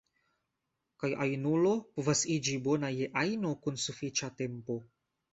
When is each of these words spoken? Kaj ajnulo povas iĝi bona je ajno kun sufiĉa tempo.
Kaj 1.01 1.09
ajnulo 1.25 1.73
povas 1.97 2.23
iĝi 2.35 2.55
bona 2.67 2.89
je 2.93 3.09
ajno 3.25 3.51
kun 3.67 3.77
sufiĉa 3.83 4.31
tempo. 4.41 4.79